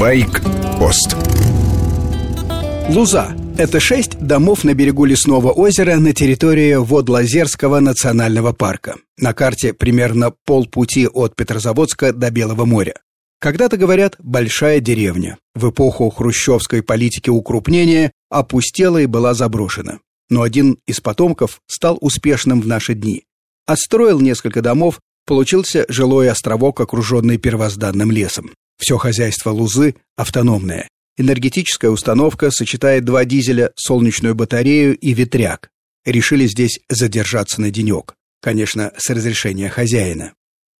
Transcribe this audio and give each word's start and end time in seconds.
Байк-пост 0.00 1.14
Луза– 2.88 3.36
это 3.58 3.80
шесть 3.80 4.18
домов 4.18 4.64
на 4.64 4.72
берегу 4.72 5.04
лесного 5.04 5.52
озера 5.52 5.96
на 5.96 6.14
территории 6.14 6.76
Водлазерского 6.76 7.80
национального 7.80 8.54
парка. 8.54 8.96
На 9.18 9.34
карте 9.34 9.74
примерно 9.74 10.32
полпути 10.46 11.06
от 11.06 11.36
Петрозаводска 11.36 12.14
до 12.14 12.30
Белого 12.30 12.64
моря. 12.64 12.94
Когда-то, 13.40 13.76
говорят, 13.76 14.16
большая 14.18 14.80
деревня. 14.80 15.36
В 15.54 15.68
эпоху 15.68 16.08
хрущевской 16.08 16.82
политики 16.82 17.28
укрупнения 17.28 18.10
опустела 18.30 18.96
и 19.02 19.06
была 19.06 19.34
заброшена. 19.34 19.98
Но 20.30 20.40
один 20.40 20.78
из 20.86 21.02
потомков 21.02 21.60
стал 21.66 21.98
успешным 22.00 22.62
в 22.62 22.66
наши 22.66 22.94
дни. 22.94 23.24
Отстроил 23.66 24.18
несколько 24.20 24.62
домов, 24.62 24.98
получился 25.26 25.86
жилой 25.88 26.28
островок, 26.30 26.80
окруженный 26.80 27.38
первозданным 27.38 28.10
лесом. 28.10 28.52
Все 28.78 28.96
хозяйство 28.96 29.50
Лузы 29.50 29.94
автономное. 30.16 30.88
Энергетическая 31.16 31.90
установка 31.90 32.50
сочетает 32.50 33.04
два 33.04 33.24
дизеля, 33.24 33.72
солнечную 33.76 34.34
батарею 34.34 34.96
и 34.96 35.12
ветряк. 35.12 35.70
Решили 36.04 36.46
здесь 36.46 36.80
задержаться 36.88 37.60
на 37.60 37.70
денек. 37.70 38.14
Конечно, 38.40 38.92
с 38.96 39.10
разрешения 39.10 39.68
хозяина. 39.68 40.32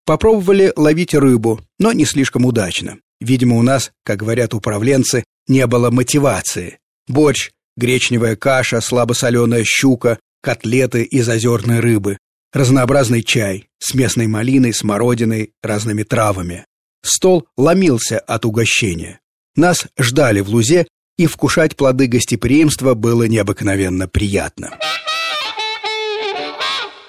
Попробовали 0.07 0.73
ловить 0.77 1.15
рыбу, 1.15 1.61
но 1.79 1.93
не 1.93 2.07
слишком 2.07 2.47
удачно. 2.47 2.99
Видимо, 3.21 3.57
у 3.57 3.63
нас, 3.63 3.93
как 4.03 4.21
говорят 4.21 4.55
управленцы, 4.55 5.25
не 5.47 5.67
было 5.67 5.91
мотивации. 5.91 6.79
Борщ, 7.07 7.51
гречневая 7.77 8.37
каша, 8.37 8.81
слабосоленая 8.81 9.63
щука, 9.65 10.19
котлеты 10.43 11.03
из 11.03 11.29
озерной 11.29 11.81
рыбы, 11.81 12.17
разнообразный 12.53 13.23
чай 13.23 13.69
с 13.79 13.95
местной 13.95 14.27
малиной, 14.27 14.75
смородиной, 14.75 15.53
разными 15.63 16.03
травами. 16.03 16.65
Стол 17.03 17.47
ломился 17.57 18.19
от 18.19 18.45
угощения. 18.45 19.21
Нас 19.57 19.87
ждали 19.99 20.41
в 20.41 20.49
лузе, 20.49 20.87
и 21.17 21.27
вкушать 21.27 21.77
плоды 21.77 22.07
гостеприимства 22.07 22.95
было 22.95 23.25
необыкновенно 23.25 24.09
приятно. 24.09 24.79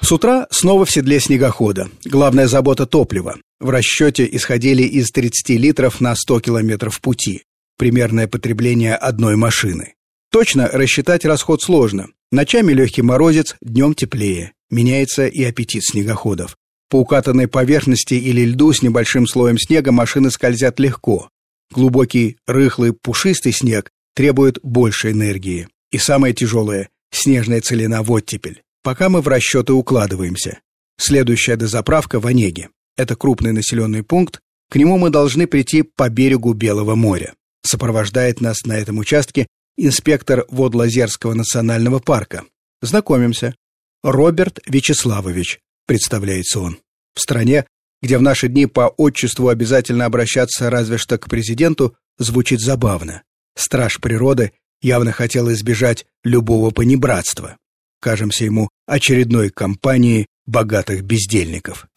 С 0.01 0.11
утра 0.11 0.47
снова 0.49 0.83
в 0.83 0.91
седле 0.91 1.21
снегохода. 1.21 1.89
Главная 2.03 2.47
забота– 2.47 2.85
топливо. 2.87 3.37
В 3.61 3.69
расчете 3.69 4.27
исходили 4.29 4.83
из 4.83 5.11
30 5.11 5.51
литров 5.51 6.01
на 6.01 6.13
100 6.15 6.41
километров 6.41 6.99
пути. 6.99 7.43
Примерное 7.77 8.27
потребление 8.27 8.95
одной 8.95 9.37
машины. 9.37 9.93
Точно 10.29 10.67
рассчитать 10.67 11.23
расход 11.23 11.61
сложно. 11.61 12.07
Ночами 12.31 12.73
легкий 12.73 13.01
морозец, 13.01 13.55
днем 13.61 13.93
теплее. 13.93 14.51
Меняется 14.71 15.27
и 15.27 15.43
аппетит 15.43 15.83
снегоходов. 15.83 16.57
По 16.89 16.95
укатанной 16.95 17.47
поверхности 17.47 18.15
или 18.15 18.43
льду 18.43 18.73
с 18.73 18.81
небольшим 18.81 19.27
слоем 19.27 19.59
снега 19.59 19.91
машины 19.91 20.31
скользят 20.31 20.79
легко. 20.79 21.29
Глубокий, 21.71 22.37
рыхлый, 22.47 22.93
пушистый 22.93 23.51
снег 23.51 23.91
требует 24.15 24.57
больше 24.63 25.11
энергии. 25.11 25.67
И 25.91 25.99
самое 25.99 26.33
тяжелое– 26.33 26.89
снежная 27.11 27.61
целина 27.61 28.01
в 28.01 28.11
оттепель 28.11 28.63
пока 28.83 29.09
мы 29.09 29.21
в 29.21 29.27
расчеты 29.27 29.73
укладываемся. 29.73 30.59
Следующая 30.97 31.55
дозаправка 31.55 32.19
в 32.19 32.27
Онеге. 32.27 32.69
Это 32.97 33.15
крупный 33.15 33.51
населенный 33.51 34.03
пункт, 34.03 34.39
к 34.69 34.75
нему 34.75 34.97
мы 34.97 35.09
должны 35.09 35.47
прийти 35.47 35.83
по 35.83 36.09
берегу 36.09 36.53
Белого 36.53 36.95
моря. 36.95 37.33
Сопровождает 37.63 38.41
нас 38.41 38.63
на 38.65 38.77
этом 38.77 38.97
участке 38.97 39.47
инспектор 39.77 40.45
Водлазерского 40.49 41.33
национального 41.33 41.99
парка. 41.99 42.43
Знакомимся. 42.81 43.55
Роберт 44.03 44.59
Вячеславович, 44.65 45.59
представляется 45.85 46.59
он. 46.59 46.77
В 47.15 47.21
стране, 47.21 47.65
где 48.01 48.17
в 48.17 48.21
наши 48.21 48.47
дни 48.47 48.65
по 48.65 48.87
отчеству 48.87 49.49
обязательно 49.49 50.05
обращаться 50.05 50.69
разве 50.69 50.97
что 50.97 51.17
к 51.17 51.29
президенту, 51.29 51.95
звучит 52.17 52.61
забавно. 52.61 53.23
Страж 53.55 53.99
природы 53.99 54.53
явно 54.81 55.11
хотел 55.11 55.51
избежать 55.51 56.05
любого 56.23 56.71
понебратства 56.71 57.57
кажемся 58.01 58.43
ему 58.43 58.69
очередной 58.87 59.49
компанией 59.49 60.25
богатых 60.45 61.03
бездельников. 61.03 61.87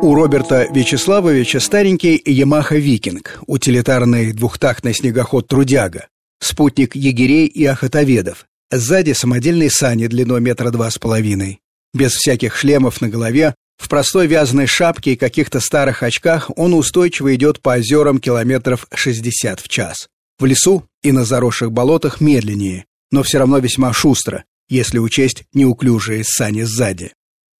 У 0.00 0.14
Роберта 0.14 0.68
Вячеславовича 0.70 1.60
старенький 1.60 2.20
Ямаха 2.24 2.76
Викинг, 2.76 3.40
утилитарный 3.46 4.32
двухтактный 4.32 4.94
снегоход 4.94 5.48
Трудяга, 5.48 6.08
спутник 6.40 6.94
егерей 6.94 7.46
и 7.46 7.64
охотоведов. 7.64 8.46
Сзади 8.70 9.12
самодельные 9.12 9.70
сани 9.70 10.08
длиной 10.08 10.42
метра 10.42 10.70
два 10.70 10.90
с 10.90 10.98
половиной. 10.98 11.60
Без 11.94 12.12
всяких 12.12 12.54
шлемов 12.54 13.00
на 13.00 13.08
голове, 13.08 13.54
в 13.78 13.88
простой 13.88 14.26
вязаной 14.26 14.66
шапке 14.66 15.14
и 15.14 15.16
каких-то 15.16 15.60
старых 15.60 16.02
очках 16.02 16.50
он 16.54 16.74
устойчиво 16.74 17.34
идет 17.34 17.60
по 17.60 17.76
озерам 17.76 18.18
километров 18.18 18.86
60 18.92 19.60
в 19.60 19.68
час. 19.68 20.08
В 20.38 20.44
лесу 20.44 20.84
и 21.02 21.12
на 21.12 21.24
заросших 21.24 21.72
болотах 21.72 22.20
медленнее, 22.20 22.84
но 23.10 23.22
все 23.22 23.38
равно 23.38 23.58
весьма 23.58 23.94
шустро, 23.94 24.44
если 24.68 24.98
учесть 24.98 25.44
неуклюжие 25.54 26.22
сани 26.22 26.62
сзади. 26.62 27.12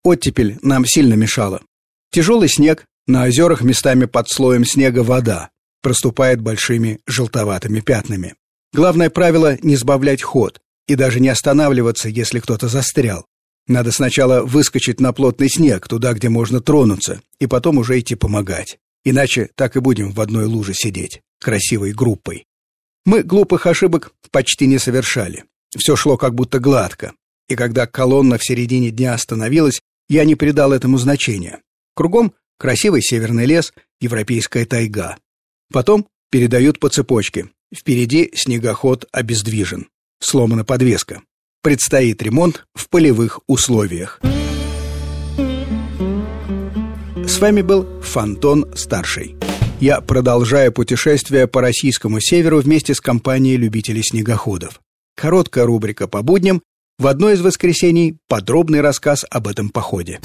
Оттепель 0.05 0.59
нам 0.61 0.85
сильно 0.85 1.15
мешала. 1.15 1.63
Тяжелый 2.11 2.51
снег, 2.51 2.85
на 3.07 3.25
озерах 3.25 3.63
местами 3.63 4.05
под 4.05 4.29
слоем 4.29 4.67
снега 4.67 5.03
вода, 5.03 5.49
проступает 5.81 6.43
большими 6.43 7.01
желтоватыми 7.07 7.81
пятнами. 7.81 8.35
Главное 8.75 9.09
правило– 9.09 9.57
не 9.63 9.77
сбавлять 9.77 10.23
ход 10.23 10.61
и 10.89 10.97
даже 10.97 11.21
не 11.21 11.29
останавливаться, 11.29 12.09
если 12.09 12.41
кто-то 12.41 12.67
застрял. 12.67 13.27
Надо 13.69 13.93
сначала 13.93 14.43
выскочить 14.43 14.99
на 14.99 15.13
плотный 15.13 15.51
снег, 15.51 15.87
туда, 15.87 16.15
где 16.15 16.31
можно 16.31 16.61
тронуться, 16.61 17.21
и 17.39 17.47
потом 17.47 17.79
уже 17.79 18.01
идти 18.01 18.15
помогать. 18.15 18.79
Иначе 19.05 19.51
так 19.55 19.77
и 19.77 19.81
будем 19.81 20.11
в 20.11 20.21
одной 20.21 20.47
луже 20.47 20.73
сидеть, 20.75 21.21
красивой 21.41 21.93
группой. 21.93 22.47
Мы 23.05 23.23
глупых 23.23 23.67
ошибок 23.67 24.13
почти 24.31 24.67
не 24.67 24.79
совершали. 24.79 25.45
Все 25.77 25.97
шло 25.97 26.17
как 26.17 26.35
будто 26.35 26.59
гладко. 26.59 27.13
И 27.49 27.57
когда 27.57 27.87
колонна 27.87 28.39
в 28.39 28.45
середине 28.45 28.91
дня 28.91 29.15
остановилась, 29.15 29.81
я 30.09 30.25
не 30.25 30.35
придал 30.35 30.73
этому 30.73 30.99
значения. 30.99 31.61
Кругом 31.95 32.35
красивый 32.59 33.03
северный 33.03 33.47
лес, 33.47 33.73
европейская 34.01 34.65
тайга. 34.65 35.17
Потом 35.73 36.09
передают 36.31 36.81
по 36.81 36.89
цепочке. 36.89 37.51
Впереди 37.75 38.31
снегоход 38.35 39.07
обездвижен. 39.13 39.89
Сломана 40.21 40.65
подвеска. 40.65 41.23
Предстоит 41.63 42.23
ремонт 42.23 42.67
в 42.75 42.89
полевых 42.89 43.41
условиях. 43.47 44.21
С 47.27 47.39
вами 47.41 47.63
был 47.63 48.01
Фантон 48.01 48.67
Старший 48.75 49.37
я 49.81 50.01
продолжаю 50.01 50.73
путешествие 50.73 51.47
по 51.47 51.61
российскому 51.61 52.21
северу 52.21 52.61
вместе 52.61 52.95
с 52.95 53.01
компанией 53.01 53.57
любителей 53.57 54.03
снегоходов. 54.03 54.81
Короткая 55.17 55.67
рубрика 55.67 56.09
по 56.09 56.23
будням, 56.23 56.63
в 56.99 57.07
одно 57.07 57.31
из 57.31 57.41
воскресений 57.41 58.17
подробный 58.29 58.81
рассказ 58.81 59.25
об 59.31 59.47
этом 59.47 59.71
походе. 59.71 60.21